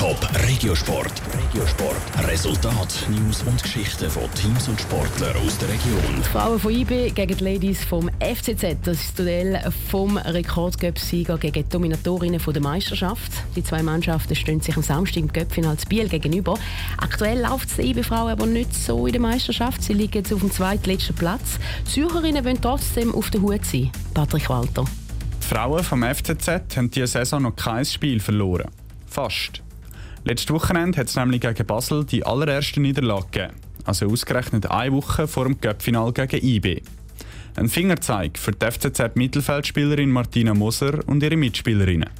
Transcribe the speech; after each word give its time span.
Top 0.00 0.26
Regiosport. 0.48 1.12
Regiosport. 1.44 2.26
Resultat, 2.26 3.06
News 3.10 3.42
und 3.42 3.62
Geschichten 3.62 4.08
von 4.08 4.22
Teams 4.32 4.66
und 4.66 4.80
Sportlern 4.80 5.36
aus 5.44 5.58
der 5.58 5.68
Region. 5.68 6.00
Die 6.16 6.22
Frauen 6.22 6.58
von 6.58 6.72
IB 6.72 7.10
gegen 7.10 7.36
die 7.36 7.44
Ladies 7.44 7.84
vom 7.84 8.08
FCZ. 8.18 8.78
Das 8.82 8.98
ist 8.98 9.08
das 9.08 9.14
Duell 9.16 9.60
vom 9.90 10.16
Rekordcup-Sieger 10.16 11.36
gegen 11.36 11.64
die 11.64 11.68
Dominatorinnen 11.68 12.40
der 12.42 12.62
Meisterschaft. 12.62 13.30
Die 13.54 13.62
zwei 13.62 13.82
Mannschaften 13.82 14.34
stehen 14.34 14.62
sich 14.62 14.74
am 14.74 14.82
Samstag 14.82 15.18
im 15.18 15.28
Göppfinal 15.30 15.76
Biel 15.86 16.08
gegenüber. 16.08 16.58
Aktuell 16.96 17.42
läuft 17.42 17.68
es 17.68 17.78
IB-Frauen 17.78 18.32
aber 18.32 18.46
nicht 18.46 18.74
so 18.74 19.04
in 19.04 19.12
der 19.12 19.20
Meisterschaft. 19.20 19.82
Sie 19.82 19.92
liegen 19.92 20.14
jetzt 20.14 20.32
auf 20.32 20.40
dem 20.40 20.50
zweitletzten 20.50 21.14
Platz. 21.14 21.58
Die 21.86 21.90
Zürcherinnen 21.90 22.42
wollen 22.42 22.58
trotzdem 22.62 23.14
auf 23.14 23.28
der 23.28 23.42
Hut 23.42 23.66
sein. 23.66 23.92
Patrick 24.14 24.48
Walter. 24.48 24.86
Die 25.42 25.46
Frauen 25.46 25.84
vom 25.84 26.02
FCZ 26.02 26.74
haben 26.74 26.90
diese 26.90 27.06
Saison 27.06 27.42
noch 27.42 27.54
kein 27.54 27.84
Spiel 27.84 28.18
verloren. 28.18 28.70
Fast. 29.06 29.60
Letztes 30.24 30.52
Wochenende 30.52 30.98
hat 30.98 31.08
es 31.08 31.16
nämlich 31.16 31.40
gegen 31.40 31.66
Basel 31.66 32.04
die 32.04 32.24
allererste 32.24 32.80
Niederlage 32.80 33.26
gegeben. 33.30 33.54
Also 33.84 34.06
ausgerechnet 34.06 34.70
eine 34.70 34.92
Woche 34.92 35.26
vor 35.26 35.44
dem 35.44 35.58
Cup-Final 35.58 36.12
gegen 36.12 36.44
IB. 36.46 36.82
Ein 37.56 37.68
Fingerzeig 37.68 38.38
für 38.38 38.52
die 38.52 38.66
FCZ-Mittelfeldspielerin 38.66 40.10
Martina 40.10 40.52
Moser 40.54 41.00
und 41.08 41.22
ihre 41.22 41.36
Mitspielerinnen. 41.36 42.10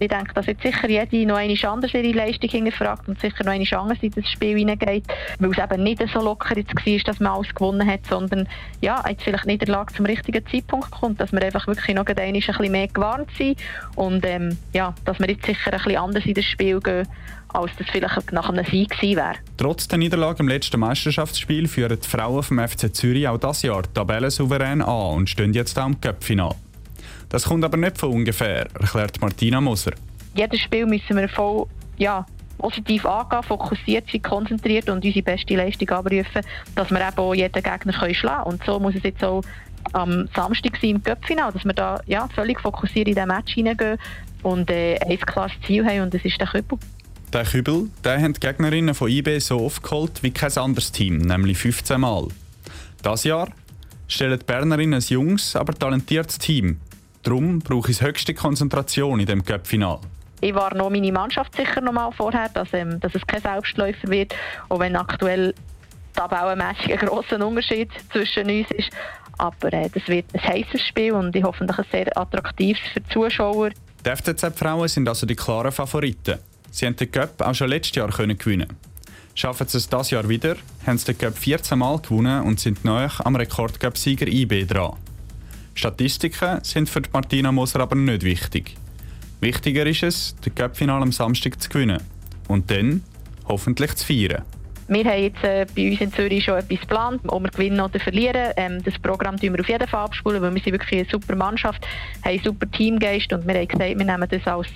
Ich 0.00 0.08
denke, 0.08 0.34
dass 0.34 0.46
jetzt 0.46 0.62
sicher 0.62 0.88
jede 0.88 1.26
noch 1.26 1.36
eine 1.36 1.56
anders 1.68 1.94
ihre 1.94 2.12
Leistung 2.12 2.50
hinterfragt 2.50 3.08
und 3.08 3.20
sicher 3.20 3.44
noch 3.44 3.52
eine 3.52 3.64
anders 3.78 3.98
in 4.00 4.10
das 4.10 4.28
Spiel 4.28 4.58
hineingeht, 4.58 5.04
weil 5.38 5.50
es 5.50 5.58
eben 5.58 5.82
nicht 5.82 6.02
so 6.12 6.20
locker 6.20 6.56
jetzt 6.56 6.74
war, 6.74 6.98
dass 7.04 7.20
man 7.20 7.32
alles 7.32 7.54
gewonnen 7.54 7.86
hat, 7.88 8.04
sondern 8.06 8.48
ja, 8.80 9.02
jetzt 9.08 9.22
vielleicht 9.22 9.46
Niederlage 9.46 9.94
zum 9.94 10.06
richtigen 10.06 10.44
Zeitpunkt 10.46 10.90
kommt, 10.90 11.20
dass 11.20 11.32
wir 11.32 11.42
einfach 11.42 11.66
wirklich 11.66 11.94
noch 11.94 12.06
ein 12.06 12.32
bisschen 12.32 12.72
mehr 12.72 12.88
gewarnt 12.88 13.30
sind 13.38 13.58
und 13.94 14.24
ähm, 14.26 14.56
ja, 14.72 14.94
dass 15.04 15.18
wir 15.20 15.28
jetzt 15.30 15.46
sicher 15.46 15.72
ein 15.72 15.78
bisschen 15.78 15.96
anders 15.96 16.26
in 16.26 16.34
das 16.34 16.44
Spiel 16.44 16.80
gehen, 16.80 17.06
als 17.48 17.70
das 17.78 17.86
vielleicht 17.90 18.32
nach 18.32 18.48
einem 18.48 18.64
Sieg 18.64 18.90
gewesen 18.90 19.16
wäre. 19.16 19.34
Trotz 19.56 19.86
der 19.86 19.98
Niederlage 19.98 20.40
im 20.40 20.48
letzten 20.48 20.80
Meisterschaftsspiel 20.80 21.68
führen 21.68 21.98
die 22.00 22.08
Frauen 22.08 22.42
vom 22.42 22.58
FC 22.58 22.94
Zürich 22.94 23.28
auch 23.28 23.38
das 23.38 23.62
Jahr 23.62 23.82
tabellensouverän 23.94 24.82
an 24.82 25.14
und 25.14 25.30
stehen 25.30 25.52
jetzt 25.52 25.78
auch 25.78 25.86
im 25.86 26.00
Cup-Final. 26.00 26.54
Das 27.34 27.46
kommt 27.46 27.64
aber 27.64 27.76
nicht 27.76 27.98
von 27.98 28.10
ungefähr, 28.10 28.68
erklärt 28.80 29.20
Martina 29.20 29.60
Moser. 29.60 29.90
Jedes 30.36 30.60
Spiel 30.60 30.86
müssen 30.86 31.16
wir 31.16 31.28
voll 31.28 31.66
ja, 31.96 32.24
positiv 32.58 33.04
angehen, 33.04 33.42
fokussiert 33.42 34.08
sein, 34.08 34.22
konzentriert 34.22 34.88
und 34.88 35.04
unsere 35.04 35.20
beste 35.20 35.56
Leistung 35.56 35.88
abrufen, 35.88 36.42
dass 36.76 36.90
wir 36.92 37.00
eben 37.00 37.18
auch 37.18 37.34
jeden 37.34 37.52
Gegner 37.52 37.92
können 37.92 38.14
schlagen 38.14 38.44
können. 38.44 38.54
Und 38.54 38.64
so 38.64 38.78
muss 38.78 38.94
es 38.94 39.02
jetzt 39.02 39.24
auch 39.24 39.42
am 39.94 40.28
Samstag 40.36 40.78
sein 40.80 40.90
im 40.90 41.02
Cup-Final, 41.02 41.50
dass 41.50 41.64
wir 41.64 41.72
da 41.72 42.00
ja, 42.06 42.28
völlig 42.36 42.60
fokussiert 42.60 43.08
in 43.08 43.16
den 43.16 43.26
Match 43.26 43.54
hineingehen 43.54 43.98
und 44.44 44.70
äh, 44.70 44.96
ein 45.00 45.18
klares 45.18 45.54
Ziel 45.66 45.84
haben 45.84 46.02
und 46.02 46.14
das 46.14 46.24
ist 46.24 46.40
der 46.40 46.46
Kübel. 46.46 46.78
Der 47.32 47.42
Kübel 47.42 47.90
den 48.04 48.22
haben 48.22 48.34
die 48.34 48.38
Gegnerinnen 48.38 48.94
von 48.94 49.10
IB 49.10 49.40
so 49.40 49.60
oft 49.60 49.82
geholt 49.82 50.22
wie 50.22 50.30
kein 50.30 50.56
anderes 50.56 50.92
Team, 50.92 51.18
nämlich 51.18 51.58
15 51.58 52.00
Mal. 52.00 52.28
Das 53.02 53.24
Jahr 53.24 53.48
stellen 54.06 54.38
die 54.38 54.44
Bernerinnen 54.44 54.94
ein 54.94 55.06
junges, 55.08 55.56
aber 55.56 55.74
talentiertes 55.74 56.38
Team 56.38 56.78
Darum 57.24 57.58
brauche 57.58 57.90
ich 57.90 58.02
höchste 58.02 58.34
Konzentration 58.34 59.18
in 59.18 59.26
dem 59.26 59.42
Cup-Final. 59.42 59.98
Ich 60.42 60.54
war 60.54 60.74
noch 60.74 60.90
meine 60.90 61.10
Mannschaft 61.10 61.56
sicher 61.56 61.80
noch 61.80 61.92
mal 61.92 62.12
vorher, 62.12 62.50
dass, 62.50 62.68
ähm, 62.74 63.00
dass 63.00 63.14
es 63.14 63.26
kein 63.26 63.40
Selbstläufer 63.40 64.08
wird, 64.08 64.34
auch 64.68 64.78
wenn 64.78 64.94
aktuell 64.94 65.54
tabellenmässig 66.14 66.92
ein 66.92 66.98
grosser 66.98 67.44
Unterschied 67.44 67.90
zwischen 68.12 68.50
uns 68.50 68.70
ist. 68.72 68.90
Aber 69.38 69.72
äh, 69.72 69.88
das 69.88 70.06
wird 70.06 70.26
ein 70.34 70.42
heißes 70.42 70.82
Spiel 70.86 71.12
und 71.12 71.34
ich 71.34 71.42
hoffe, 71.42 71.64
ein 71.64 71.84
sehr 71.90 72.16
attraktives 72.16 72.82
für 72.92 73.00
die 73.00 73.08
Zuschauer. 73.08 73.70
Die 74.04 74.10
FCZ-Frauen 74.10 74.88
sind 74.88 75.08
also 75.08 75.24
die 75.24 75.34
klaren 75.34 75.72
Favoriten. 75.72 76.38
Sie 76.70 76.84
haben 76.84 76.96
den 76.96 77.10
Cup 77.10 77.40
auch 77.40 77.54
schon 77.54 77.68
letztes 77.68 77.96
Jahr 77.96 78.10
können 78.10 78.36
gewinnen. 78.36 78.68
Schaffen 79.34 79.66
sie 79.66 79.78
es 79.78 79.88
dieses 79.88 80.10
Jahr 80.10 80.28
wieder, 80.28 80.56
haben 80.86 80.98
sie 80.98 81.06
den 81.06 81.18
Cup 81.18 81.38
14 81.38 81.78
Mal 81.78 81.98
gewonnen 82.00 82.42
und 82.42 82.60
sind 82.60 82.84
neu 82.84 83.08
am 83.24 83.34
Rekordcup-Sieger 83.34 84.28
IB 84.28 84.66
dran. 84.66 84.98
Statistiken 85.74 86.62
sind 86.62 86.88
für 86.88 87.02
Martina 87.12 87.52
Moser 87.52 87.80
aber 87.80 87.96
nicht 87.96 88.22
wichtig. 88.22 88.76
Wichtiger 89.40 89.84
ist 89.86 90.02
es, 90.02 90.36
das 90.42 90.54
Cup-Final 90.54 91.02
am 91.02 91.12
Samstag 91.12 91.60
zu 91.60 91.68
gewinnen 91.68 92.00
und 92.48 92.70
dann 92.70 93.02
hoffentlich 93.46 93.94
zu 93.96 94.06
feiern. 94.06 94.42
Wir 94.86 95.04
haben 95.04 95.22
jetzt 95.22 95.42
äh, 95.42 95.66
bei 95.74 95.90
uns 95.90 96.00
in 96.00 96.12
Zürich 96.12 96.44
schon 96.44 96.58
etwas 96.58 96.80
geplant, 96.80 97.22
ob 97.26 97.42
wir 97.42 97.50
gewinnen 97.50 97.80
oder 97.80 97.98
verlieren. 97.98 98.52
Ähm, 98.56 98.82
das 98.82 98.98
Programm 98.98 99.38
tun 99.38 99.54
wir 99.54 99.60
auf 99.60 99.68
jeden 99.68 99.88
Fall 99.88 100.04
abspulen, 100.04 100.42
weil 100.42 100.54
wir 100.54 100.62
sind 100.62 100.72
wirklich 100.72 101.00
eine 101.00 101.10
super 101.10 101.34
Mannschaft, 101.36 101.86
haben 102.22 102.32
einen 102.32 102.42
super 102.42 102.70
Teamgeist 102.70 103.32
und 103.32 103.46
wir 103.46 103.54
haben 103.54 103.68
gesagt, 103.68 103.98
wir 103.98 104.04
nehmen 104.04 104.28
das 104.28 104.46
als 104.46 104.68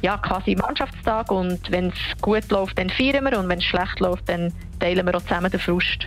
ja, 0.00 0.16
quasi 0.18 0.54
Mannschaftstag 0.54 1.30
und 1.32 1.58
wenn 1.70 1.88
es 1.88 2.20
gut 2.20 2.48
läuft, 2.50 2.78
dann 2.78 2.88
feiern 2.88 3.24
wir 3.24 3.36
und 3.38 3.48
wenn 3.48 3.58
es 3.58 3.64
schlecht 3.64 3.98
läuft, 3.98 4.28
dann 4.28 4.52
teilen 4.78 5.04
wir 5.04 5.16
auch 5.16 5.22
zusammen 5.22 5.50
den 5.50 5.58
Frust. 5.58 6.06